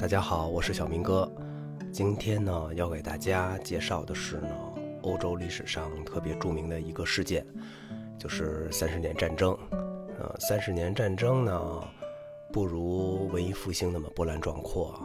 [0.00, 1.30] 大家好，我是小明哥。
[1.92, 4.48] 今天呢，要给大家介绍的是呢，
[5.02, 7.44] 欧洲历史上特别著名的一个事件，
[8.18, 9.54] 就是三十年战争。
[10.18, 11.84] 呃，三十年战争呢，
[12.50, 14.98] 不如文艺复兴那么波澜壮阔，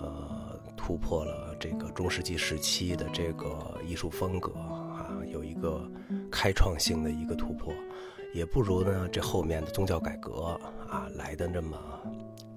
[0.00, 5.82] 呃，突破了这个中世纪时期的这个艺术风格啊，有一个
[6.30, 7.74] 开创性的一个突破，
[8.32, 10.56] 也不如呢这后面的宗教改革
[10.88, 11.76] 啊来的那么。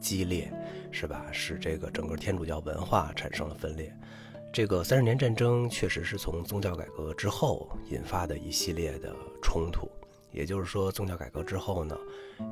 [0.03, 0.51] 激烈，
[0.91, 1.25] 是吧？
[1.31, 3.95] 使这个整个天主教文化产生了分裂。
[4.51, 9.89] 这个三十年战争确实是从宗教改革之后引发的一系列的冲突。
[10.31, 11.97] 也就是说，宗教改革之后呢，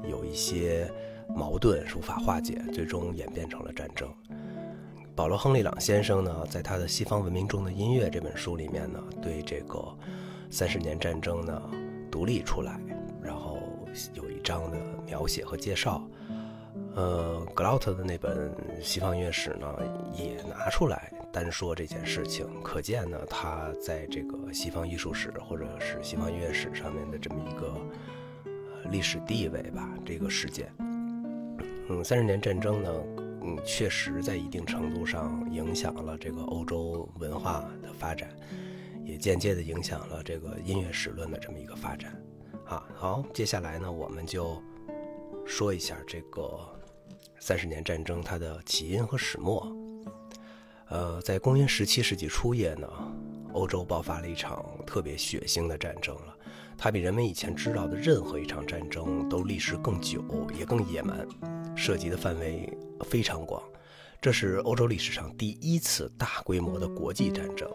[0.10, 0.90] 有一些
[1.36, 4.08] 矛盾是无法化解，最终演变成了战争。
[5.16, 9.84] 保罗·亨利·朗先生呢，在他的《西方文明中的音乐》这本书里面呢，对这个
[10.50, 11.62] 三十年战争呢
[12.10, 12.80] 独立出来，
[13.22, 13.60] 然后
[14.14, 16.02] 有一章的描写和介绍。
[16.94, 19.74] 呃，格劳特的那本西方音乐史呢，
[20.14, 27.74] 也拿出来单说这件事情，可见呢，他在这个西方艺术史或者是西方音乐史上面的这么一个
[28.90, 29.90] 历史地位吧。
[30.06, 30.70] 这个事件，
[31.88, 32.92] 嗯，三十年战争呢，
[33.42, 38.30] 嗯，确实在一定程度上影响了这个欧洲文化的发展，
[39.06, 42.22] 也间接的影响了这个音乐史论的这么一个发展。
[42.66, 44.62] 啊，好，接下来呢，我们就
[45.46, 46.60] 说一下这个。
[47.44, 49.68] 三十年战争它的起因和始末，
[50.90, 52.88] 呃，在公元十七世纪初叶呢，
[53.52, 56.38] 欧洲爆发了一场特别血腥的战争了。
[56.78, 60.24] 它比人们以前知道的任何一场战争都历时更久，
[60.56, 61.28] 也更野蛮，
[61.76, 62.72] 涉及的范围
[63.06, 63.60] 非常广。
[64.22, 67.68] 这是欧洲历史上第一次大规模的国际战争。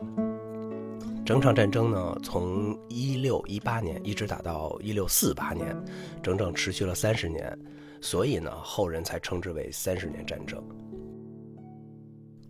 [1.25, 5.77] 整场战争呢，从一六一八年一直打到一六四八年，
[6.23, 7.58] 整整持续了三十年。
[8.06, 10.62] 所以呢，后人才称之为三十年战争。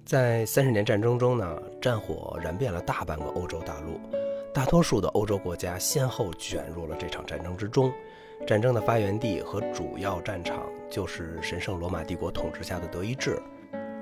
[0.05, 3.99] 在三十年战争中呢，战火燃遍了大半个欧洲大陆，
[4.53, 7.91] 大多数的欧洲国家先后卷入了这场战争之中。
[8.47, 13.41] 战争的发源地和主要战场就是神圣罗马帝国统治下的德意志。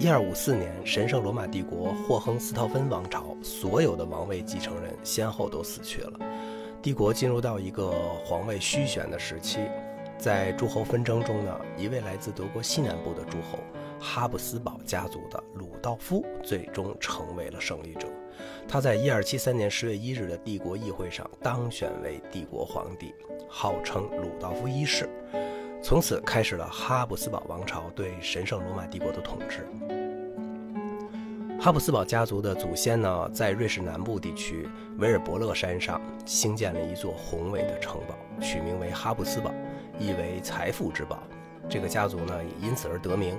[0.00, 6.18] 一二五四年，神圣罗马帝国霍亨斯陶芬王朝所有的王位继承人先后都死去了，
[6.82, 7.92] 帝国进入到一个
[8.24, 9.60] 皇位虚悬的时期。
[10.18, 13.58] 在诸侯纷争中呢，一位来自德国西南部的诸侯
[14.00, 18.08] 哈布斯堡家族的鲁道夫最终成为了胜利者。
[18.66, 23.14] 他在一二七三年十月一日的帝国议会上当选为帝国皇帝，
[23.48, 25.08] 号称鲁道夫一世。
[25.82, 29.66] 从此开始了哈布斯堡王朝对神圣罗马帝国的统治。
[31.60, 39.52] 哈布斯堡家族的祖先呢，在瑞士南部地区维尔伯勒山上兴建了一座宏伟的城堡，取名为哈布斯堡。
[39.98, 41.22] 意为财富之宝，
[41.68, 43.38] 这个家族呢也因此而得名。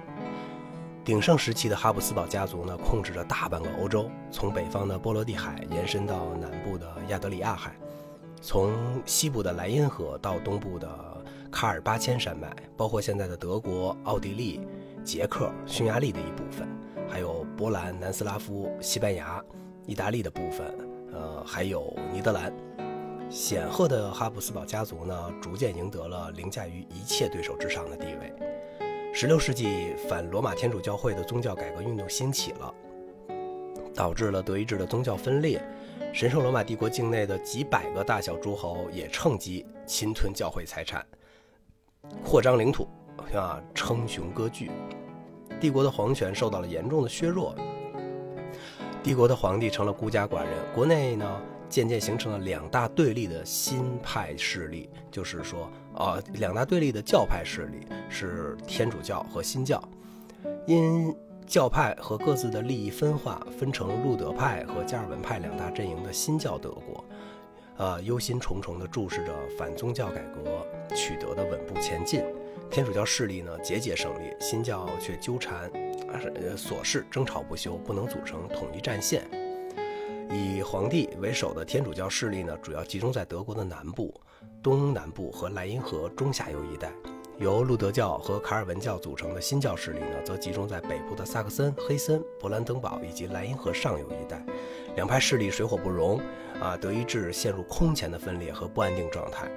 [1.03, 7.75] 鼎盛时期的哈布斯堡家族呢，控制着大半个欧洲，从北方的波罗的海延伸到南部的亚得里亚海，
[8.41, 8.73] 从
[9.05, 10.89] 西部的莱茵河到东部的
[11.51, 14.59] 卡尔巴阡山脉，包括现在的德国、奥地利、
[15.03, 16.67] 捷克、匈牙利的一部分，
[17.07, 19.39] 还有波兰、南斯拉夫、西班牙、
[19.85, 20.75] 意大利的部分，
[21.13, 22.51] 呃，还有尼德兰。
[23.29, 28.33] 显赫的哈布斯堡家族呢，逐渐赢得了凌驾于一切对手之上的地位。
[29.13, 32.73] 16世纪，反罗马天主教会的宗教改革运动兴起了，
[33.93, 35.61] 导致了德意志的宗教分裂。
[36.13, 41.05] 神圣罗马帝国境内的几百个大小诸侯也趁机侵吞教会财产，
[42.23, 42.87] 扩张领土，
[43.33, 44.71] 啊，称雄割据。
[45.59, 47.55] 帝国的皇权受到了严重的削弱，
[49.03, 50.51] 帝国的皇帝成了孤家寡人。
[50.73, 51.41] 国内呢？
[51.69, 59.81] 渐渐形成了两大对立的新派势力，就是说，呃，两大对立的教派势力是天主教和新教。
[60.67, 61.15] 因
[61.45, 67.05] 教派和各自的利益分化，分成路德派和加尔文派两大阵营的新教德国，
[67.77, 70.65] 呃，忧心忡忡地注视着反宗教改革
[70.95, 72.23] 取得的稳步前进。
[72.71, 75.69] 天主教势力呢节节胜利，新教却纠缠，
[76.11, 79.23] 呃，琐事争吵不休，不能组成统一战线。
[80.35, 84.13] 以皇帝为首的天主教势力呢，主要集中在德国的南部、
[84.61, 86.89] 东南部和莱茵河中下游一带；
[87.39, 94.45] 由路德教和卡尔文教组成的新教势力呢，则集中在北部的萨克森、黑森、勃兰登堡以及莱茵河上游一带。
[94.95, 96.19] 两派势力水火不容，
[96.59, 99.49] 啊，德意志陷入空前的分裂和不安定状态。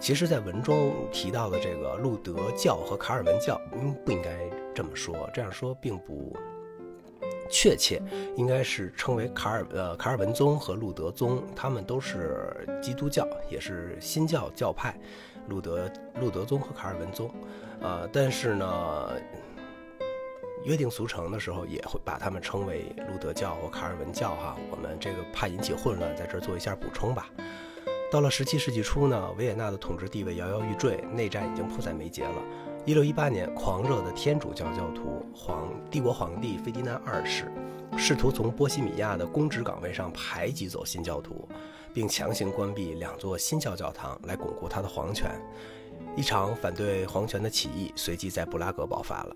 [0.00, 6.36] 其实，在文中提到的这个路德教和卡尔文教，嗯，不应该这么说，这样说并不。
[7.50, 8.00] 确切
[8.36, 14.94] 应该是称为卡尔呃卡尔文宗和路德宗，他们都是基督教，也是新教教派。
[15.48, 17.30] 路德路德宗和卡尔文宗，
[17.82, 19.12] 呃，但是呢，
[20.64, 24.56] 约定俗成的时候，也会把他们称为路德教或卡尔文教哈。
[24.70, 27.28] 我们这个怕引起混乱，在这儿做一下补充吧。
[28.10, 32.42] 到了17世纪初呢，维也纳的统治地位摇摇欲坠，内战已经迫在眉睫了。
[32.86, 37.50] 1618年，狂热的天主教教徒皇帝国皇帝费迪南二世
[37.96, 41.48] 试图从波西米亚的公职岗位上排挤走新教徒，
[41.94, 45.30] 并强行关闭两座新教教堂来巩固他的皇权。
[46.14, 49.34] 一场反对皇权的起义随即在布拉格爆发了。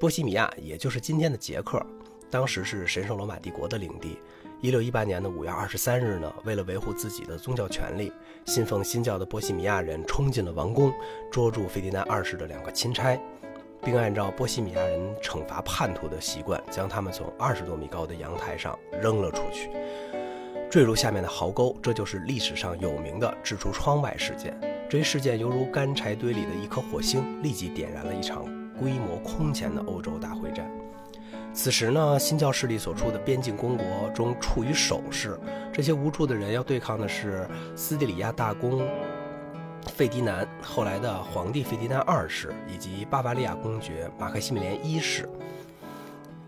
[0.00, 1.84] 波西米亚，也就是今天的捷克，
[2.30, 4.18] 当时是神圣罗马帝国的领地。
[4.60, 8.12] 一六一八年的五月二十三日呢，为了维护自己的宗教权利，
[8.44, 10.92] 信奉新教的波西米亚人冲进了王宫，
[11.30, 13.16] 捉住费迪南二世的两个钦差，
[13.84, 19.70] 并按照波西米亚人惩罚叛徒的习惯，将他们从二十多米高的阳台上扔了出去，
[20.68, 21.76] 坠入下面的壕沟。
[21.80, 24.58] 这就是历史上有名的“掷出窗外”事件。
[24.90, 28.44] 这一事件犹如干柴堆里的一颗火星，立即点燃了一场。
[28.76, 30.68] 规模空前的欧洲大会战。
[31.58, 35.36] 此时呢，新教势力所处的边境公国中处于守势，
[35.72, 38.88] 这些无助的人要对抗的是斯蒂里亚大公
[39.88, 45.28] 费迪南，后来的皇帝费迪南二世，以及巴伐利亚公爵马克西米连一世。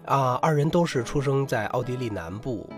[0.05, 2.71] 啊，二人都是出生在奥地利南部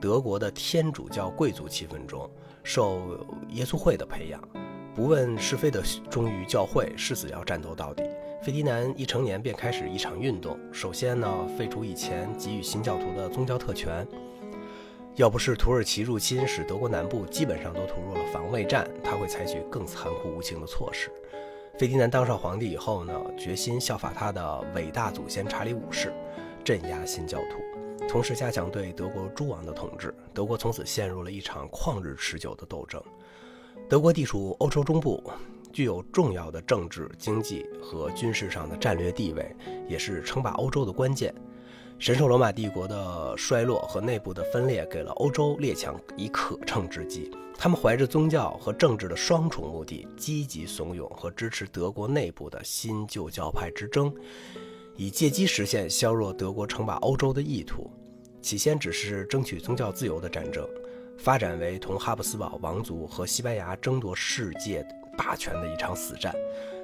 [0.00, 2.28] 德国的天主教贵族气氛中，
[2.64, 4.42] 受耶稣会的培养，
[4.92, 5.80] 不问是非的
[6.10, 8.02] 忠于教会，誓死要战斗到底。
[8.46, 10.56] 费迪南一成年便开始一场运动。
[10.72, 14.06] 首先呢，废除以前给予新教徒的宗教特权。
[15.16, 21.10] 要不是土耳其入侵使德国南部基本上都投入了防卫战，他会采取更残酷无情的措施。
[21.76, 26.12] 费迪南当上皇帝以后呢，决心效法他的伟大祖先查理五世，
[26.62, 30.14] 镇压新教徒，同时加强对德国诸王的统治。
[30.32, 33.02] 德国从此陷入了一场旷日持久的斗争。
[33.88, 35.20] 德国地处欧洲中部。
[35.76, 39.54] 具有重要的政治、经济和军事上的战略地位，
[39.86, 41.34] 也是称霸欧洲的关键。
[41.98, 47.30] 神圣罗马帝国的衰落和内部的分裂，给了欧洲列强以可乘之机。
[47.58, 54.10] 他们怀着宗教和政治的双重目的，积极怂恿和支持德国内部的新旧教派之争，
[54.96, 57.90] 以借机实现削弱德国称霸欧洲的意图。
[58.40, 60.66] 起先只是争取宗教自由的战争，
[61.18, 64.82] 发展为同哈布斯堡王族和西班牙争夺世界。
[65.16, 66.34] 霸权的一场死战。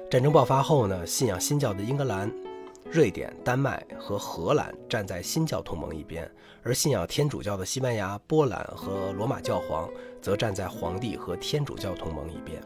[0.09, 2.31] 战争爆发后呢，信仰新教的英格兰、
[2.91, 6.29] 瑞典、丹麦和荷兰站在新教同盟一边，
[6.61, 9.89] 而信仰天主教的西班牙、波兰和罗马教皇
[10.21, 12.61] 则站在皇帝和天主教同盟一边。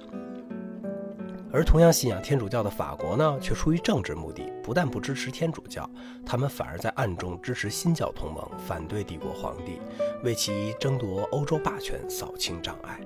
[1.50, 5.90] 而同样信仰天主教的法国呢，却出于政治目的，不但不支持天主教，
[6.26, 9.80] 他们反而在暗中支持新教同盟，反对帝国皇帝，
[10.26, 13.00] 为其争夺欧洲霸权扫清障碍。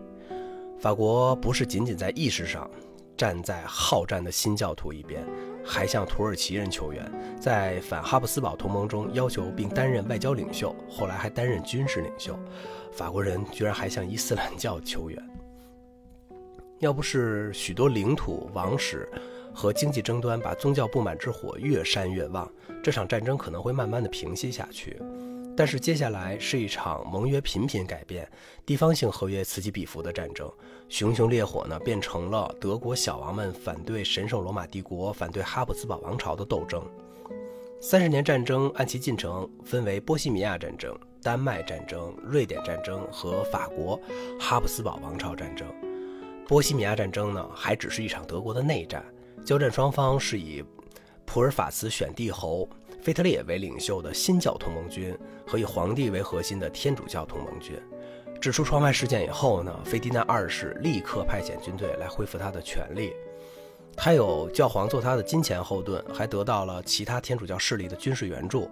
[0.81, 2.67] 法国不是仅仅在意识上
[3.15, 5.23] 站在好战的新教徒一边，
[5.63, 7.07] 还向土耳其人求援，
[7.39, 12.35] 在反哈布斯堡同盟中要求并担任外交领袖，后来还担任军事领袖。
[12.91, 15.29] 法国人居然还向伊斯兰教求援。
[16.79, 19.07] 要不是许多领土、王室
[19.53, 22.51] 和经济争端把宗教不满之火越煽越旺，
[22.81, 24.99] 这场战争可能会慢慢的平息下去。
[25.55, 28.27] 但是接下来是一场盟约频频改变、
[28.65, 30.51] 地方性合约此起彼伏的战争，
[30.87, 36.81] 熊熊烈火呢变成了德国小王们反对神圣罗马帝国、反对哈布斯堡王朝的斗争。
[37.81, 43.99] 三十年战争按其进程分为波西米亚战争、丹麦战争、瑞典战争和法国
[44.39, 45.67] 哈布斯堡王朝战争。
[46.47, 49.03] 波西米亚战争呢还只是一场德国的内战，
[49.43, 50.63] 交战双方是以
[51.25, 52.69] 普尔法茨选帝侯。
[53.01, 57.75] 腓特烈为领袖的新教同盟军和以皇帝为核心的天主教同盟军，
[58.39, 63.11] 指出窗外事件以后呢，费迪南二世立刻派遣军队来恢复他的权力。
[63.97, 68.69] 他有教皇做他的金钱后盾，还得到了其他天主教势力的军事援助。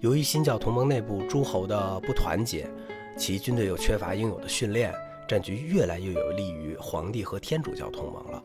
[0.00, 2.68] 由于新教同盟内部诸侯的不团结，
[3.16, 4.94] 其军队又缺乏应有的训练，
[5.26, 8.42] 战局越来越有利于皇帝和天主教同盟了。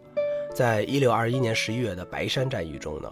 [0.53, 3.11] 在一六二一年十一月的白山战役中呢。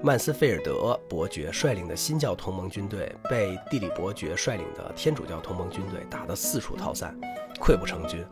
[0.00, 7.18] 曼斯菲尔德伯爵率领的新教同盟军队被蒂里伯爵率领的天主教同盟军队打得四处逃散，
[7.60, 8.24] 溃不成军。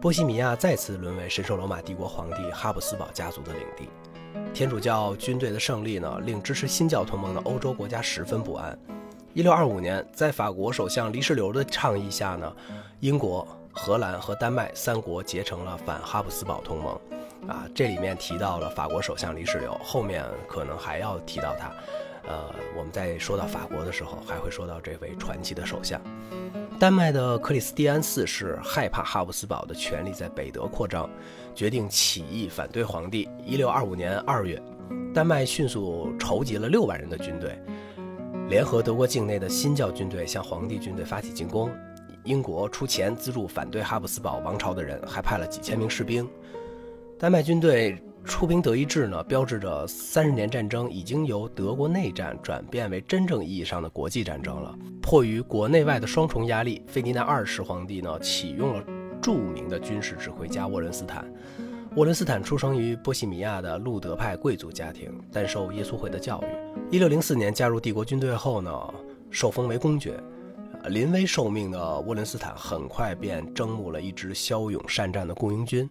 [0.00, 3.90] 波西米亚再次沦为神圣罗马帝国皇帝哈布斯堡家族的领地。
[4.54, 8.76] 天主教军队的胜利呢，令支持新教同盟的欧洲国家十分不安。
[9.34, 12.50] 一六二五年，在法国首相黎世留的倡议下呢，
[13.00, 16.98] 英国、荷兰和丹麦三国结成了反哈布斯堡同盟。
[17.48, 21.72] 啊，这里面提到了法国首相黎世留，后面可能还要提到他。
[22.28, 26.00] 呃，我们在说到法国的时候，还会说到这位传奇的首相。
[26.78, 31.08] 丹麦的克里斯蒂安四世害怕哈布斯堡的权力在北德扩张，
[31.54, 33.28] 决定起义反对皇帝。
[33.44, 34.62] 一六二五年二月，
[35.14, 37.58] 丹麦迅速筹集了六万人的军队，
[38.48, 41.70] 联合德国境内的新教军队向皇帝军队发起进攻。
[42.24, 46.28] 英国出钱资助反对哈布斯堡王朝的人，还派了几千名士兵。
[47.20, 54.74] 丹麦军队出兵德意志呢，标志着三十年战争已经由德国内战转变为真正意义上的国际战争了。
[55.02, 58.82] 迫于国内外的双重压力，费迪南二世皇帝呢启用了
[59.20, 61.30] 著名的军事指挥家沃伦斯坦。
[61.94, 66.46] 沃伦斯坦出生于波西米亚的路德派贵族家庭，但受耶稣会的教育。
[66.90, 68.72] 一六零四年加入帝国军队后呢，
[69.30, 70.18] 受封为公爵。
[70.88, 75.86] 临危受命的沃伦斯坦很快便征募了一支骁勇善战的雇佣军。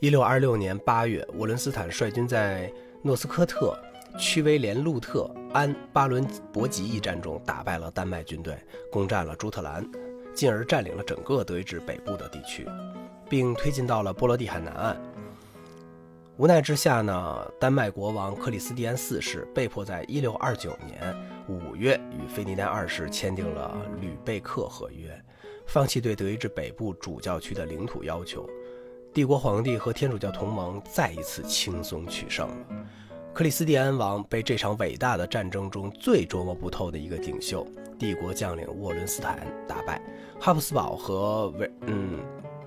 [0.00, 3.76] 一六二六年八月，沃伦斯坦率军在诺斯科特、
[4.16, 8.56] 屈威廉路特、安巴伦博吉一战中打败了丹麦军队，
[8.92, 9.84] 攻占了朱特兰，
[10.32, 12.64] 进而占领了整个德意志北部的地区，
[13.28, 14.96] 并推进到了波罗的海南岸。
[16.36, 21.12] 无奈之下呢，丹麦国王克里斯蒂安四世被迫在1629年
[21.48, 25.20] 5月与费尼南二世签订了吕贝克合约，
[25.66, 28.48] 放弃对德意志北部主教区的领土要求。
[29.12, 32.56] 帝国皇帝和天主教同盟再一次轻松取胜了。
[33.32, 37.66] 克里斯蒂安王被这场伟大的战争中最捉摸不透的一个领袖——
[37.98, 40.00] 帝国将领沃伦斯坦打败。
[40.40, 42.18] 哈布斯堡和维嗯。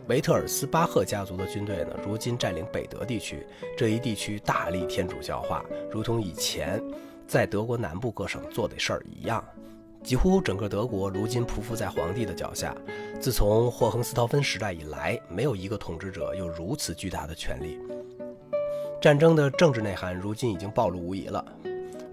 [0.07, 3.45] 维特尔斯巴赫家族的军队呢，如今占领北德地区，
[3.77, 6.83] 这一地区大力天主教化，如同以前
[7.27, 9.41] 在德国南部各省做的事儿一样。
[10.03, 12.75] 几乎整个德国如今匍匐在皇帝的脚下。
[13.20, 17.77] 自从霍亨斯陶芬时代以来，没有一个统治者有如此巨大的权力。
[19.00, 21.43] 战争的政治内涵如今已经暴露无遗了。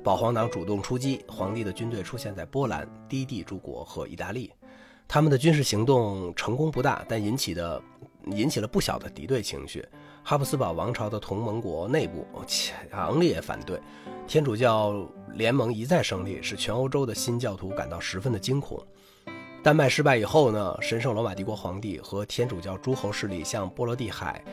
[0.05, 4.51] 保皇党主动出击，皇帝的军队出现在波兰、低地诸国和意大利。
[5.07, 7.83] 他们的军事行动成功不大，但引起的
[8.27, 9.85] 引起了不小的敌对情绪。
[10.29, 13.81] 哈布斯堡王朝的同盟国内部强烈反对，
[14.27, 18.79] 天主教联盟一再胜利，使全欧洲的新教徒感到十分的惊恐。
[19.63, 24.45] 丹麦失败以后呢，神圣罗马帝国皇帝和天主教诸侯势力向波罗的海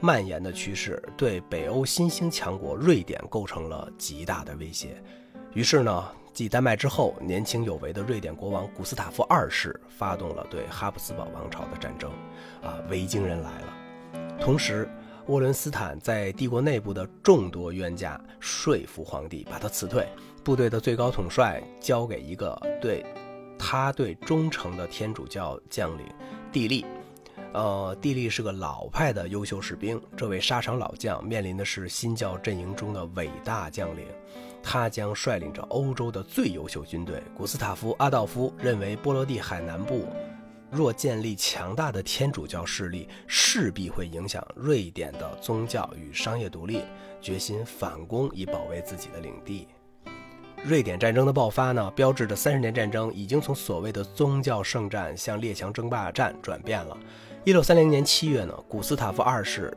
[0.00, 5.02] 蔓延的趋势，对北欧新兴强国瑞典构成了极大的威胁。
[5.54, 6.04] 于是呢。
[6.34, 12.10] 继丹麦之后，年轻有为的瑞典国王古斯塔夫二世发动了对哈布斯堡王朝的战争。
[12.62, 14.38] 啊，维京人来了。
[14.40, 14.88] 同时，
[15.26, 20.08] 沃伦斯坦在帝国内部的众多冤家说服皇帝把他辞退，
[20.42, 23.06] 部队的最高统帅交给一个对
[23.56, 26.04] 他对忠诚的天主教将领
[26.50, 26.84] 蒂利。
[27.52, 34.04] 呃，蒂利是个老派的优秀士兵，这位沙场老将面临的是新教阵营中的伟大将领。
[34.60, 37.22] 他将率领着欧洲的最优秀军队。
[37.36, 40.06] 古斯塔夫·阿道夫认为，波罗的海南部
[40.72, 46.82] 若建立强大的天主教势力，势必会影响瑞典的宗教与商业独立，
[47.20, 49.68] 决心反攻以保卫自己的领地。
[50.64, 56.96] 瑞典战争的爆发呢，标志着三十年战争已经从所谓的宗教圣战向列强争霸战转变了。
[57.44, 59.76] 一六三零年七月呢，古斯塔夫二世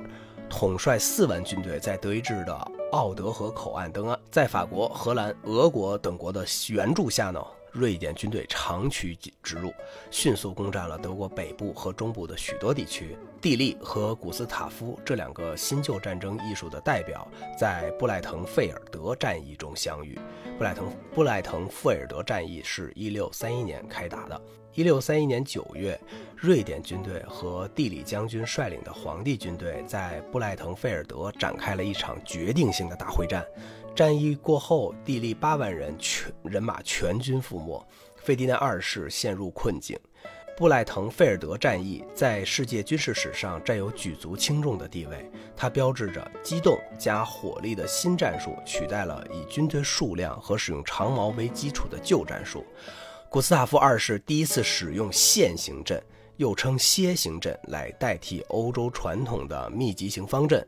[0.50, 2.72] 统帅四万军队在德意志的。
[2.92, 7.44] 奥德河口岸登岸，在法国、荷兰、俄国等国的援助下呢，
[7.76, 9.74] 瑞典军队长驱直入，
[10.10, 13.18] 迅速攻占了德国北部和中部的许多地区。
[13.42, 17.28] 蒂利和古斯塔夫这两个新旧战争艺术的代表，
[17.60, 20.18] 在布赖滕费尔德战役中相遇。
[20.58, 24.42] 布赖滕布赖滕费尔德战役是一六三一年开打的。
[24.74, 26.00] 一六三一年九月，
[26.36, 33.46] 瑞典军队和地理将军率领的皇帝军队在布赖滕费尔德展开了一场决定性的大会战。
[33.96, 37.82] 战役过后，地利八万人全人马全军覆没，
[38.18, 39.98] 费迪南二世陷入困境。
[40.58, 52.66] 布赖滕费尔德战役在世界军事史上占有举足轻重的地位，它标志着机动加火力的新战术取代了以军队数量和使用长矛为基础的旧战术。
[53.30, 56.02] 古斯塔夫二世第一次使用线形阵，
[56.36, 60.66] 又称楔形阵，来代替欧洲传统的密集型方阵。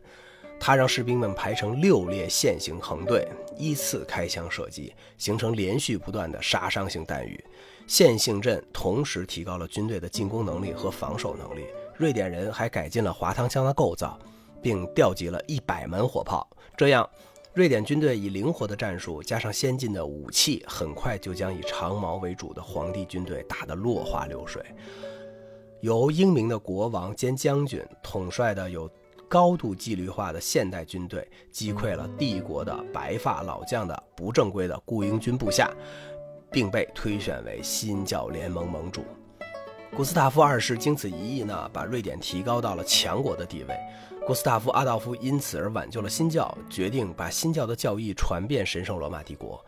[0.60, 7.44] 他让士兵们排成六列线形横队，依次开枪射击，形成连续不断的杀伤性弹雨。
[7.86, 11.66] 线性阵同时提高了军队的进攻能力和防守能力。
[11.96, 14.20] 瑞典人还改进了滑膛枪的构造，
[14.62, 17.10] 并调集了一百门火炮，这样。
[17.54, 24.64] 瑞典军队以灵活的战术加上先进的武器，很快就将以长矛为主的皇帝军队打得落花流水。
[25.82, 28.88] 由英明的国王兼将军统帅的有
[29.28, 35.70] 高度纪律化的现代军队，击溃了帝国的白发老将的不正规的雇佣军部下，
[36.52, 39.04] 并被推选为新教联盟盟主。
[39.96, 43.76] 古斯塔夫二世经此一役呢，把瑞典提高到了强国的地位。
[44.26, 49.64] 古斯塔夫·阿道夫因此而挽救了新教，决定把新教的教义传遍神圣罗马帝国。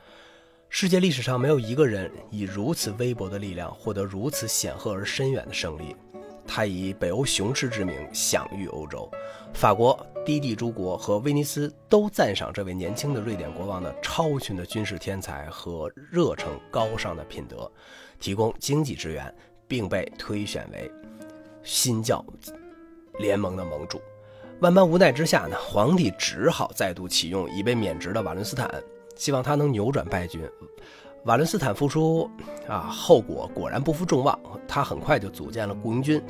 [0.68, 5.96] 世界历史上没有一个人以如此微薄的力量获得如此显赫而深远的胜利。
[6.52, 9.08] 他以北欧雄狮之名享誉欧洲，
[9.54, 17.72] 法国、低地诸国和威尼斯都赞赏这位年轻的瑞典国王的超群的军事天才和热诚高尚的品德，
[18.20, 19.32] 提供经济支援，
[19.68, 20.92] 并被推选为
[21.62, 22.26] 新教
[23.20, 24.02] 联盟的盟主。
[24.60, 28.68] 万般无奈之下呢，皇帝只好再度启用已被免职的瓦伦斯坦。
[29.16, 30.50] 希望他能扭转败局。
[31.26, 32.30] 瓦伦斯坦复出
[32.68, 34.38] 啊，后果果然不负众望。
[34.68, 36.22] 他很快就组建了雇佣军。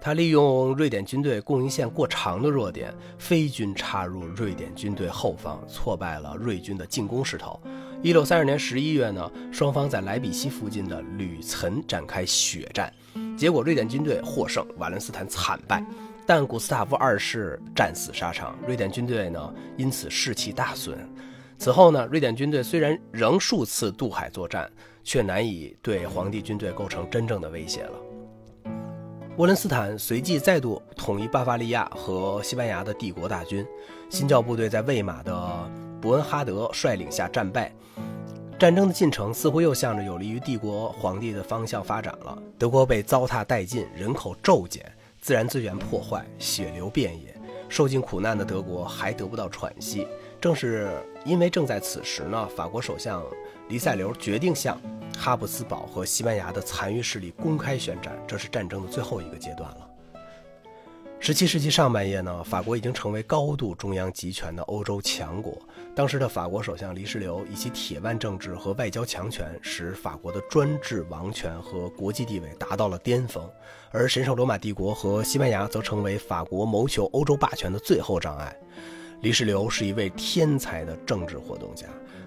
[0.00, 7.60] 他利用瑞典军队供应线过长的弱点，飞军插入瑞典军队后方，挫败了瑞军的进攻势头。
[8.02, 12.92] 一六三二年十一月呢，双方在莱比锡附近的吕岑展开血战，
[13.36, 15.82] 结果瑞典军队获胜，瓦伦斯坦惨败。
[16.24, 20.98] 但古斯塔夫二世战死沙场，瑞典军队呢因此士气大损。
[21.58, 24.70] 此后呢，瑞典军队虽然仍数次渡海作战，
[25.02, 27.92] 却难以对皇帝军队构成真正的威胁了。
[29.36, 33.66] 沃伦斯坦随即再度统一巴伐利亚和西班牙的帝国大军，
[34.08, 35.70] 新教部队在魏玛的
[36.00, 37.70] 伯恩哈德率领下战败，
[38.58, 42.38] 战争的进程似乎又向着有利于帝国皇帝的方向发展了。
[42.58, 47.34] 德国被糟蹋殆尽，人口骤减，自然资源破坏，血流遍野，
[47.68, 50.06] 受尽苦难的德国还得不到喘息。
[50.40, 50.88] 正是
[51.24, 53.24] 因为正在此时呢，法国首相
[53.68, 54.80] 黎塞留决定向
[55.18, 59.88] 哈布斯堡和西班牙的残余势力公开宣战，这是战争的最后一个阶段了。
[61.18, 65.56] 十七世纪上半叶呢，法国已经成为高度中央集权的欧洲强国。
[65.94, 73.42] 当时的法国首相黎世留以其铁腕政治和外交强权，使法国的专制王权和国际地位达到了巅峰，
[73.90, 78.54] 而神圣罗马帝国和西班牙则成为法国谋求欧洲霸权的最后障碍。
[79.22, 81.86] 黎世留是一位天才的政治活动家，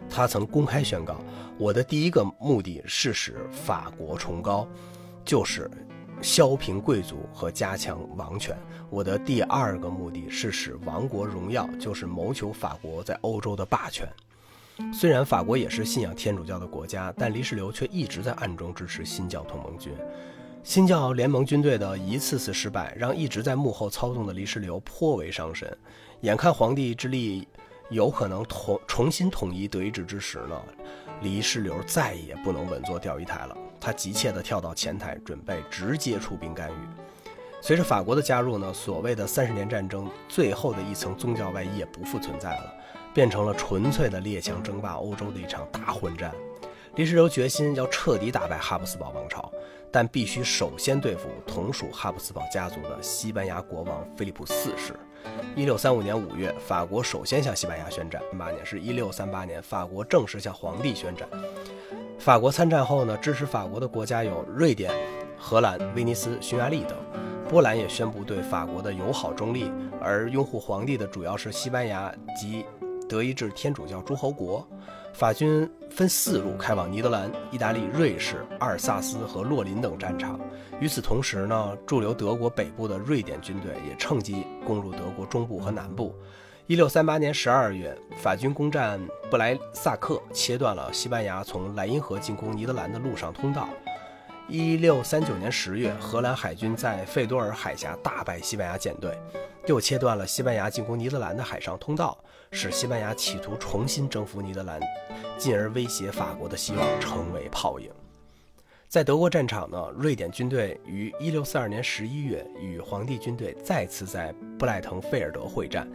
[0.09, 1.21] 他曾公开宣告
[1.57, 4.67] ：“我的第一个目的是使法国崇高，
[5.23, 5.69] 就是
[6.21, 8.55] 削平贵族和加强王权；
[8.89, 14.07] 我的第二个目的是使王国荣耀，就是谋求法国在欧洲的霸权。”
[14.93, 19.93] 虽然法国也是信仰天主教的国家，但黎世留却一直在暗中支持新教同盟军。
[20.63, 25.77] 新教联盟军队的一次次失败，让一直在幕后操纵的黎世留颇为伤神。
[26.21, 27.47] 眼看皇帝之力
[27.89, 30.61] 有可能统重新统一德意志之时呢，
[31.21, 33.57] 黎世留再也不能稳坐钓鱼台了。
[33.79, 36.75] 他急切地跳到前台，准备直接出兵干预。
[37.61, 42.73] 随着法国的加入呢，所谓的三十年战争最后的一层宗教外衣也不复存在了，
[43.13, 46.35] 变成了纯粹的列强争霸欧洲的一场大混战。
[46.95, 49.49] 黎世留决心要彻底打败哈布斯堡王朝，
[49.89, 54.99] 但必须首先对付同属哈布斯堡家族的西班牙国王菲利普四世。
[55.55, 58.21] 一六三五年五月，法国首先向西班牙宣战。
[58.37, 61.27] 八年是一六三八年，法国正式向皇帝宣战。
[62.17, 64.91] 法国参战后呢，支持法国的国家有瑞典、
[65.37, 66.97] 荷兰、威尼斯、匈牙利等。
[67.49, 72.65] 波兰也宣布对法国的友好中立，而拥护皇帝的主要是西班牙及
[73.07, 74.67] 德意志天主教诸侯国。
[75.19, 80.39] 法军分四路开往尼德兰、意大利、瑞士、阿尔萨斯和洛林等战场。
[80.79, 86.15] 与此同时呢，驻留德国北部的瑞典军队也趁机攻入德国中部和南部。
[86.67, 88.97] 一六三八年十二月，法军攻占
[89.29, 93.67] 布莱萨克，切断了西班牙从莱茵河进攻尼德兰的陆上通道。
[94.49, 99.15] 一六三九年十月，荷兰海军在费多尔海峡大败西班牙舰队，
[99.67, 102.17] 又切断了西班牙进攻尼德兰的海上通道。
[102.51, 104.79] 使西班牙企图重新征服尼德兰，
[105.37, 107.91] 进而威胁法国的希望成为泡影。
[108.87, 115.87] 在德国战场呢，瑞典军队于1642年11月与皇帝军队再次在布莱滕费尔德会战，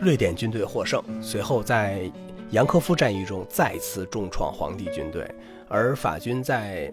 [0.00, 1.02] 瑞典军队获胜。
[1.22, 2.10] 随后在
[2.52, 5.30] 杨科夫战役中再次重创皇帝军队，
[5.68, 6.90] 而法军在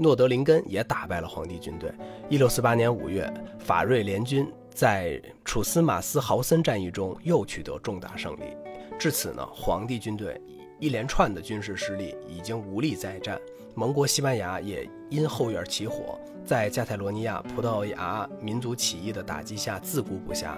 [0.00, 1.92] 诺德林根也打败了皇帝军队。
[2.30, 4.50] 1648年5月，法瑞联军。
[4.72, 8.56] 在楚斯马斯豪森战役中又取得重大胜利，
[8.98, 10.40] 至此呢，皇帝军队
[10.78, 13.38] 一连串的军事失利已经无力再战。
[13.74, 20.56] 盟国西班牙也因后院起火，在加泰罗尼亚葡萄牙民族起义的打击下自顾不暇，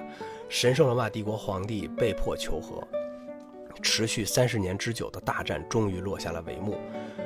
[0.49, 2.87] 神圣罗马帝国皇帝被迫求和，
[3.81, 6.77] 持续三十年之久的大战终于落下了帷幕。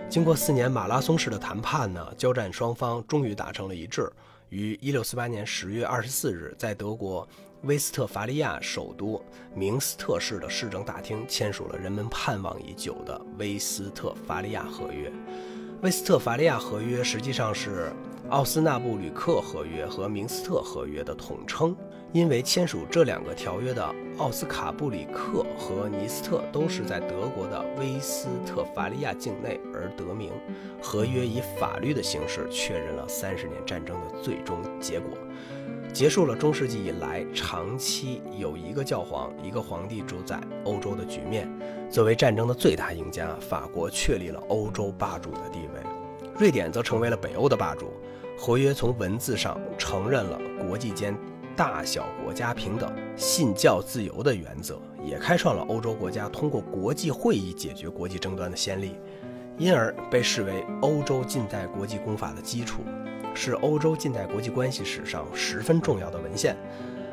[0.08, 4.10] 经过四年马拉松式的谈判呢，交战双方终于达成了一致。
[4.48, 7.28] 于一六四八年十月二十四日，在德国
[7.62, 9.20] 威斯特伐利亚首都
[9.52, 15.12] 明斯特市的市政大厅签署了人们盼望已久的威斯特伐利亚合约。
[15.82, 17.92] 威斯特伐利亚合约实际上是
[18.30, 21.76] 奥斯纳布吕克合约和明斯特合约的统称。
[22.12, 30.30] 因为签署这两个条约的奥斯卡布里克和尼斯特都是在德国的威斯特伐利亚境内而得名。
[30.80, 35.10] 合约以法律的形式确认了三十年战争的最终结果，
[35.92, 41.46] 结束了中世纪以来长期有一个教皇、一个皇帝主宰欧洲的局面。
[41.90, 45.80] 作为战争的最大赢家，法国确立了欧洲霸主的地位，
[46.38, 47.92] 瑞典则成为了北欧的霸主。
[48.38, 51.14] 合约从文字上承认了国际间。
[51.56, 58.92] 大小国家平等、信教自由的原则，也开创了欧洲国家通过国际会议解决国际争端的先例，
[59.56, 62.82] 因而被视为欧洲近代国际公法的基础，
[63.34, 66.54] 是欧洲近代国际关系史上十分重要的文献。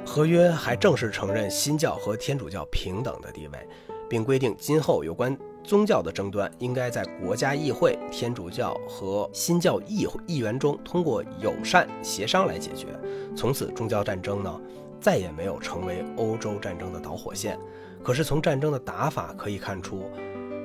[0.05, 3.67] 合约还正式承认新教和天主教平等的地位，
[4.09, 5.37] 并规定今后有关。
[5.63, 12.87] 宗教的争端应该在国家议会、天主教和新教议会议员中通过友善协商来解决。
[13.35, 14.61] 从此，宗教战争呢
[14.99, 17.57] 再也没有成为欧洲战争的导火线。
[18.03, 20.03] 可是，从战争的打法可以看出，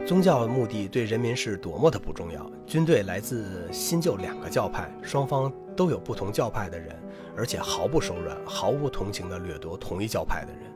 [0.04, 2.44] 宗教目的对人民是多么的不重要。
[2.66, 7.00] 军队来自新旧两个教派，双方都有不同教派的人，
[7.36, 10.67] 而且毫不手软、毫无同情地掠夺同一教派的人。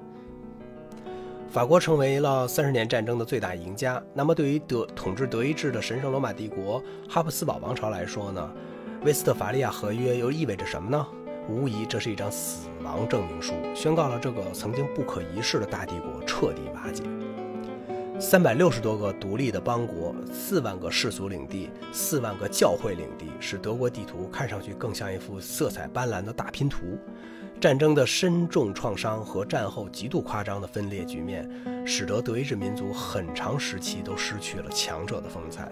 [1.53, 4.03] 法国成为了三十年战争的最大赢家。
[4.15, 8.51] 那么，对于德统治德意志的神圣罗马帝国哈布斯堡王朝来说呢？
[9.05, 11.07] 威斯特伐利亚合约又意味着什么呢？
[11.51, 17.03] 无疑，这是一张死亡证明书，宣告了这个曾经不可一世的大帝国彻底瓦解。
[18.19, 26.97] 三百六十多个独立的邦国，四万个世俗领地，四万个教会领地，使德国地图看上去更像一幅色彩斑斓的大拼图。
[27.63, 31.49] 战争的深重创伤和战后极度夸张的分裂局面，
[31.87, 35.71] 使得德意志民族很长时期都失去了强者的风采。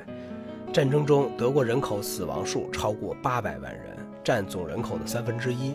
[0.73, 5.75] 战争中，德国人口死亡数超过八百万人，占总人口的三分之一。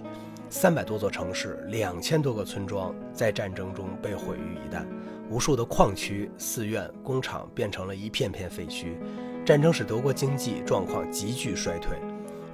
[0.50, 4.86] 三百多座城市，两千多个村庄在战争中被毁于一旦，
[5.30, 8.96] 无数的矿区、寺院、工厂变成了一片片废墟。
[9.46, 11.98] 战争使德国经济状况急剧衰退。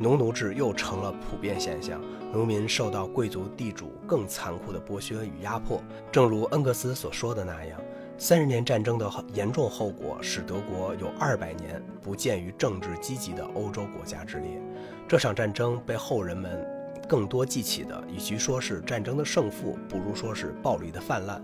[0.02, 2.02] 农奴制又成了普遍现象，
[2.34, 5.80] 农民受到贵族地主更残酷的剥削与压迫。
[6.12, 7.80] 正如恩格斯所说的那样，
[8.18, 14.60] 三十年战争的严重后果使德国有二百年不见于政治积极的欧洲国家之列。
[15.08, 16.68] 这场战争被后人们
[17.08, 21.40] 更多记起的，与其说是战争的胜负，不如说是暴力的泛滥。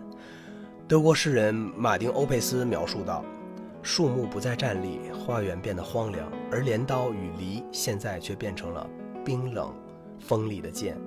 [0.87, 3.23] 德国诗人马丁·欧佩斯描述道。
[3.87, 8.85] 树木不再站立，花园变得荒凉，而镰刀与犁现在却变成了
[9.23, 9.73] 冰冷、
[10.19, 10.97] 锋利的剑。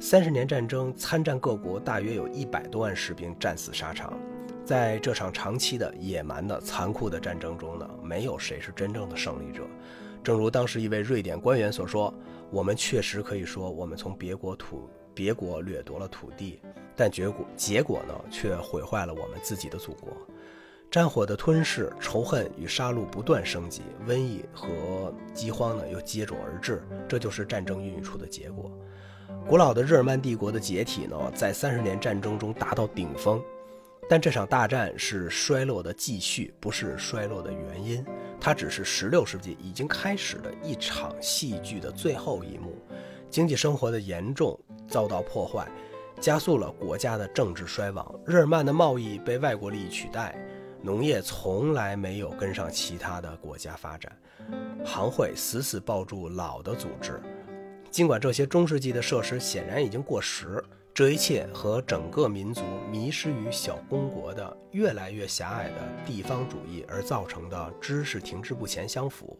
[0.00, 4.16] 三十年战争，参战各国大约有一百多万士兵战死沙场。
[4.64, 9.64] 在这场长期的野蛮的、残酷的战争中呢，没有谁是真正的胜利者。
[10.22, 12.14] 正如当时一位瑞典官员所说
[12.52, 16.60] ：“我们确实可以说，我们从别国土、别国掠夺了土地，
[16.94, 20.16] 但结果结果呢，却毁坏了我们自己的祖国。”
[20.90, 28.72] 战火的吞噬、仇恨与杀戮不断升级，瘟疫和饥荒呢又接踵而至，这就是战争孕育出的结果。
[29.46, 33.42] 古老的日耳曼帝国的解体呢，在三十年战争中达到顶峰，
[34.08, 38.02] 但这场大战是衰落的继续，不是衰落的原因。
[38.40, 42.74] 它只是十六世纪已经开始的一场戏剧的最后一幕。
[43.28, 45.68] 经济生活的严重遭到破坏，
[46.18, 48.20] 加速了国家的政治衰亡。
[48.24, 50.34] 日耳曼的贸易被外国利益取代。
[50.88, 54.10] 农业从来没有跟上其他的国家发展，
[54.86, 57.20] 行会死死抱住老的组织，
[57.90, 65.74] 尽管这些中世纪的设施显然已经过时，这一切和整个民族迷失于小公国的越来越狭隘的
[66.06, 69.38] 地方主义而造成的知识停滞不前相符。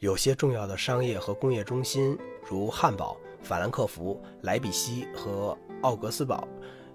[0.00, 6.46] 有些重要的商业和工业中心，如汉堡、法兰克福、莱比锡和奥格斯堡。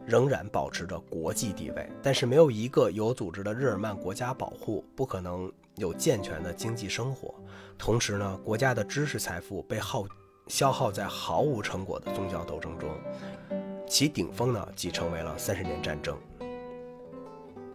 [0.06, 7.34] 仍然保持着国际地位，但是没有一个有组织的日耳曼国家保护，不可能有健全的经济生活。
[7.78, 10.06] 同时呢，国家的知识财富被耗
[10.48, 12.90] 消耗在毫无成果的宗教斗争中，
[13.88, 16.18] 其顶峰呢，即成为了三十年战争。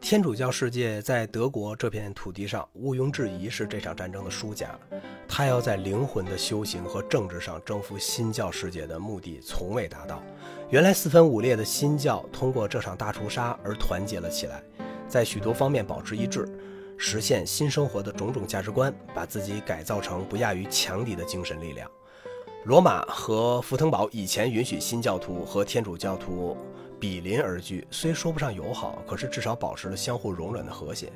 [0.09, 4.79] 天主教世界在德国这片土地上，毋庸置疑是这场战争的输家。
[5.27, 10.23] 他要在灵魂的修行和政治上征服新教世界的目的从未达到。
[10.71, 14.63] 原来四分五裂的新教通过这场大屠杀而团结了起来，
[15.09, 16.49] 在许多方面保持一致，
[16.97, 21.91] 实现新生活的种种价值观，把自己改造成不亚于强敌的精神力量。
[22.67, 26.57] 罗马和福腾堡以前允许新教徒和天主教徒。
[26.99, 31.13] 比邻而居，虽说不上友好，可是至少保持了相互容忍的和谐。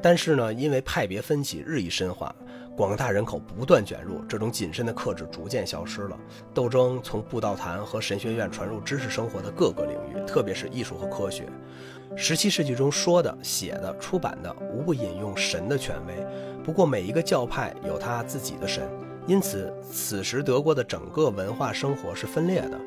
[0.00, 2.34] 但是呢，因为派别分歧日益深化，
[2.76, 6.18] 广大人口不断卷入，这种谨慎的克制逐渐消失了。
[6.52, 11.46] 斗争从布道坛和神学院传入知识生活的各个领域，特别是艺术和科学。
[12.14, 16.14] 十七世纪中说的、写的、出版的，无不引用神的权威。
[16.62, 18.86] 不过每一个教派有他自己的神，
[19.26, 22.78] 因此此时德国的整个文化生活是分裂的。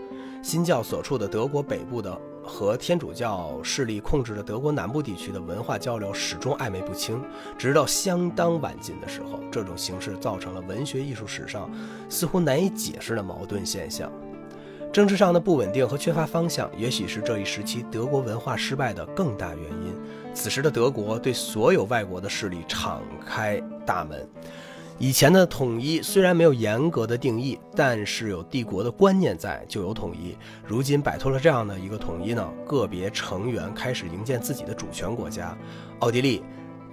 [0.43, 7.21] 新教所处的德国北部的和天主教势力控制的德国南部地区的文化交流始终暧昧不清，
[7.57, 11.69] 直到相当晚近的时候，这种形势造成了文学艺术史上
[12.07, 14.11] 似乎难以解释的矛盾现象。
[14.93, 19.93] 政治上的不稳定和缺乏方向，也许是这一时期德国文化失败的更大原因。
[20.33, 24.25] 此时的德国对所有外国的势力敞开大门。
[24.97, 30.37] 以前的统一虽然没有严格的定义，但是有帝国的观念在，就有统一。
[30.65, 35.55] 如今摆脱了这样的一个统一呢，个别成员开始营建自己的主权国家。
[35.99, 36.41] 奥地利、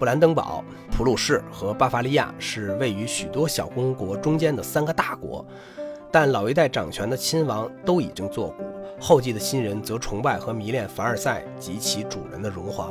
[0.01, 5.47] 布兰登堡、普鲁士和巴伐利亚是位于许多小公国中间的三个大国。
[6.11, 8.65] 但老一代掌权的亲王都已经作古，
[9.01, 12.91] 后继的新人则崇拜和迷恋凡尔赛及其主人的荣华，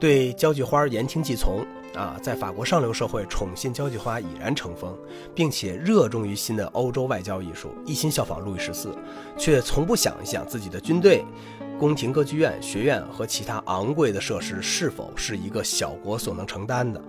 [0.00, 1.64] 对交际花言听计从。
[1.94, 4.96] 啊，在法国上流社会宠信交际花已然成风，
[5.34, 8.96] 并且热衷于新的欧洲外交艺术，一心效仿路易十四，
[9.36, 11.24] 却从不想一想自己的军队、
[11.78, 17.02] 宫廷歌剧院、学院和其他昂贵的设施是否是一个小国所能承担的，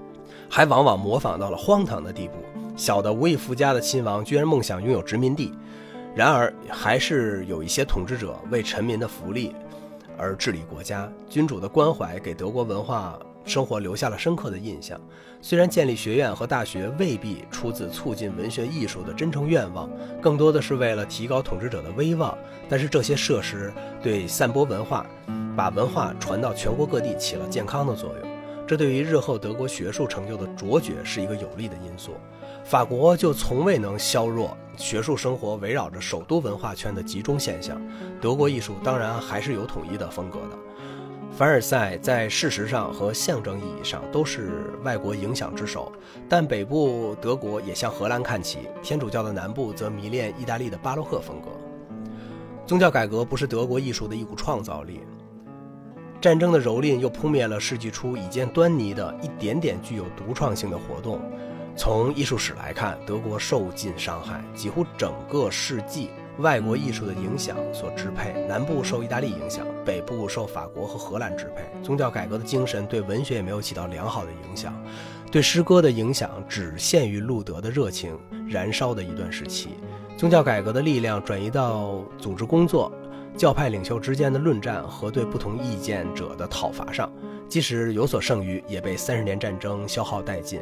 [0.49, 2.33] 还往往模仿到了荒唐的地步。
[2.75, 5.53] 小的无以复加的亲王居然梦想拥有殖民地，
[6.15, 9.53] 然而还是有一些统治者为臣民的福利
[10.17, 11.11] 而治理国家。
[11.29, 14.99] 君主的关怀给德国文化生活留下了深刻的印象。
[15.41, 19.89] 虽然建立学院和大学未必出自促进文学艺术的真诚愿望，
[20.21, 23.73] 更多的是为了提高统治者的威望，但是这些设施
[24.03, 25.05] 对散播文化、
[25.55, 28.29] 把文化传到全国各地起了健康的作用。
[28.67, 32.11] 这对于日后德国学术成就的卓绝是一个有利的因素。
[32.63, 37.81] 法国就从未能削弱学术生活围绕着首都文化圈的集中现象。
[38.21, 40.68] 德国艺术当然还是有统一的风格的。
[41.39, 45.89] 凡尔赛在事实上和象征意义上都是外国影响之首，
[46.27, 51.47] 但北部德国也向荷兰看齐，天主教的南部则迷恋意大利的巴洛克风格。
[52.67, 54.99] 宗教改革不是德国艺术的一股创造力。
[56.19, 61.21] 战争的蹂躏又扑灭了世纪初已见端倪的一点点具有独创性的活动。
[61.73, 68.33] 从艺术史来看，德国受尽伤害，几乎整个世纪外国艺术的影响所支配。
[68.47, 71.63] 南部受意大利影响，北部受法国和荷兰支配。
[71.83, 74.73] 宗教改革的精神对文学也没有起到良好的影响，
[75.31, 79.69] 对诗歌的影响只限于路德的热情燃烧的一段时期。
[80.17, 82.91] 宗教改革的力量转移到组织工作。
[83.37, 87.09] 教派领袖之间的论战和对不同意见者的讨伐上，
[87.47, 90.59] 即使有所剩余，也被三十年战争消耗殆尽。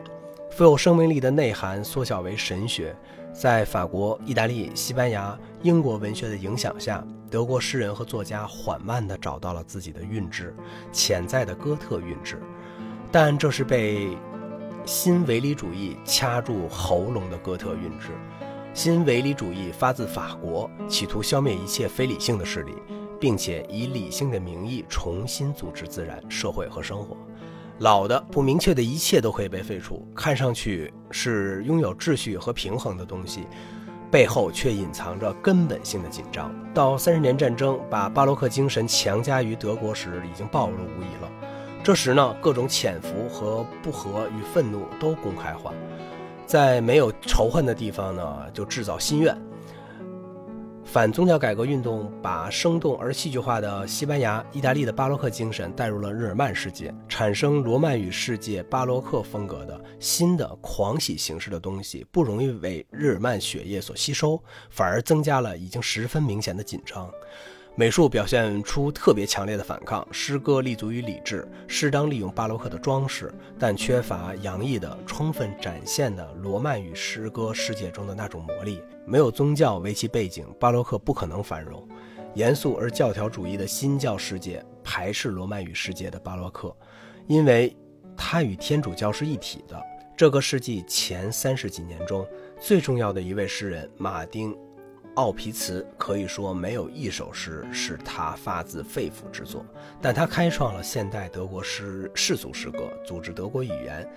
[0.52, 2.96] 富有生命力的内涵缩小为神学。
[3.38, 10.56] 在法国、意大利、西班牙、英国文学的影响下，德国诗人和作家缓慢地找到了自己的韵致，
[10.92, 12.42] 潜在的哥特韵致。
[13.12, 14.18] 但这是被
[14.88, 18.10] 新唯理主义掐住喉咙的哥特韵致。
[18.74, 22.74] 新唯理主义发自法国，企图消灭一切非理性的势力，
[23.20, 27.16] 并且以理性的名义重新组织自然、社会和生活。
[27.80, 33.46] 老的、不明确的一切都可以被废除，看上去是拥有秩序和平衡的东西，
[34.10, 36.52] 背后却隐藏着根本性的紧张。
[36.74, 41.30] 到三十年战争把巴洛克精神强加于德国时，已经暴露无遗了。
[41.84, 45.72] 这时呢，各种潜伏和不和与愤怒都公开化。
[46.46, 49.38] 在没有仇恨的地方呢，就制造心愿。
[50.90, 67.12] 反宗教改革运动把生动而戏剧化的西班牙、意大利的巴洛克精神带入了日耳曼世界，产生罗曼语世界巴洛克风格的新的狂喜形式的东西，不容易为日耳曼血液所吸收，反而增加了已经十分明显的紧张。
[67.80, 78.82] 美术表现出特别强烈的反抗，诗歌立足于理智，适当利用巴洛克的装饰，但缺乏洋溢的、充分展现的罗曼语诗歌世界中的那种魔力。
[79.06, 81.88] 没有宗教为其背景，巴洛克不可能繁荣。
[82.34, 86.76] 严肃而教条主义的新教世界排斥罗曼语世界的巴洛克，
[87.28, 87.78] 因为
[88.18, 89.80] 它与天主教是一体的。
[90.18, 92.28] 这个世纪前三十几年中
[92.60, 94.58] 最重要的一位诗人马丁。
[95.18, 99.66] 奥皮茨可以说没有一首诗是他发自肺腑之作，
[100.00, 104.08] 但他开创了现代德国诗世俗诗歌，组织德国语言，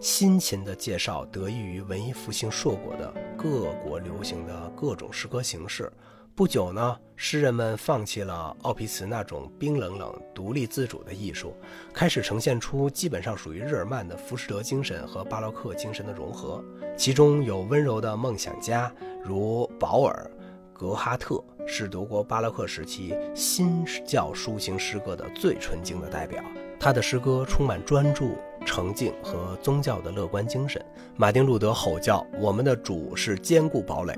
[0.00, 5.92] 辛勤的介绍得益于文艺复兴硕果的各国流行的各种诗歌形式，
[6.38, 11.52] 不久呢，诗人们放弃了奥皮茨那种冰冷冷、独立自主的艺术，
[11.92, 16.62] 开始呈现出基本上属于日耳曼的浮士德精神和巴洛克精神的融合。
[16.96, 18.88] 其中有温柔的梦想家，
[19.20, 20.30] 如保尔·
[20.78, 26.40] 格哈特，是德国巴洛克时期新教抒情诗歌的最纯净的代表。
[26.78, 30.80] 他的诗歌充满专注、澄净和宗教的乐观精神。
[31.16, 34.14] 马丁·路德吼叫：“我们的主是坚固堡垒，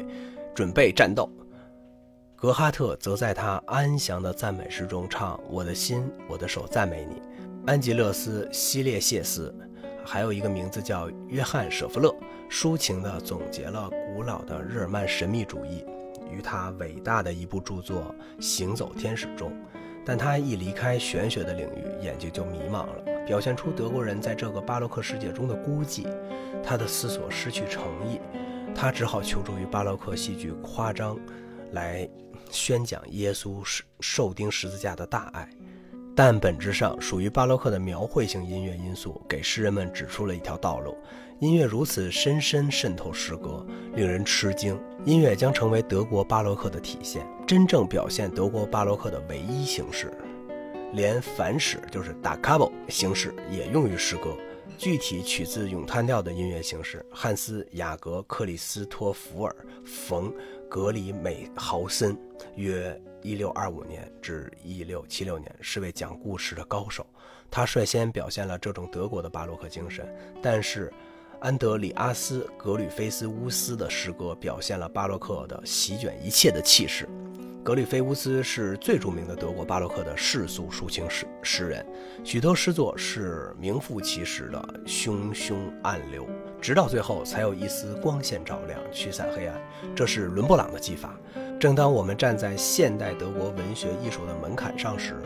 [0.54, 1.26] 准备战斗。”
[2.40, 7.20] 格哈特则在他安详的赞美诗中唱：“我的心，我的手赞美你。”
[7.68, 9.54] 安吉勒斯·希列谢斯，
[10.06, 12.10] 还有一个名字叫约翰·舍夫勒，
[12.50, 15.84] 抒情地总结了古老的日耳曼神秘主义
[16.32, 19.52] 于他伟大的一部著作《行走天使》中。
[20.02, 26.06] 但他一离开玄学的领域，眼睛就迷茫了，表现出德国人在这个巴洛克世界中的孤寂。
[26.64, 28.18] 他的思索失去诚意，
[28.74, 31.18] 他只好求助于巴洛克戏剧夸张，
[31.72, 32.08] 来。
[32.50, 35.48] 宣讲耶稣受受钉十字架的大爱，
[36.14, 40.96] 但本质上属于巴洛克的描绘性音乐因素，给诗人们指出了一条道路。
[41.38, 44.78] 音乐如此深深渗透诗歌，令人吃惊。
[45.06, 50.12] 音乐将成为德国巴洛克的体现，真正表现德国巴洛克的唯一形式。
[50.92, 54.36] 连反史就是达卡波形式也用于诗歌。
[54.80, 57.04] 具体取自咏叹调的音乐形式。
[57.12, 59.54] 汉斯·雅格·克里斯托弗尔·
[59.86, 60.32] 冯·
[60.70, 62.16] 格里美豪森，
[62.56, 67.06] 约1625年至1676年，是位讲故事的高手。
[67.50, 70.08] 他率先表现了这种德国的巴洛克精神。
[70.40, 70.90] 但是，
[71.40, 77.08] 安德里阿斯·格吕菲斯乌斯的诗歌表现了巴洛克的席卷一切的气势。
[77.64, 81.86] 格里菲乌斯是最著名的德国巴洛克的世俗抒情诗诗人，
[82.22, 86.28] 许多诗作是名副其实的汹汹暗流，
[86.60, 89.58] 直到最后才有一丝光线照亮，驱散黑暗。
[89.96, 91.18] 这是伦勃朗的技法。
[91.58, 95.16] 正当我们站在现代德国文学艺术的门槛上时，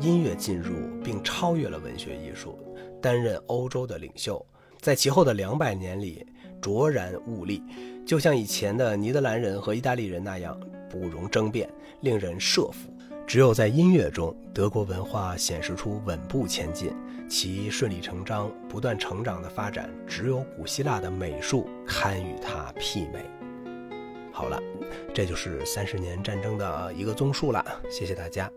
[0.00, 2.58] 音乐进入并超越了文学艺术，
[3.02, 4.44] 担任欧洲的领袖，
[4.88, 6.26] 在其后的两百年里
[6.62, 7.62] 卓然兀立，
[8.06, 10.58] 就像以前的尼德兰人和意大利人那样。
[10.88, 11.68] 不容争辩，
[12.00, 12.90] 令人慑服。
[13.26, 16.90] 只有在音乐中，德国文化显示出稳步前进，
[17.28, 23.26] 其顺理成章、不断成长的发展，只有古希腊的美术堪与它媲美。
[24.32, 24.58] 好了，
[25.12, 27.62] 这就是三十年战争的一个综述了。
[27.90, 28.50] 谢谢大家。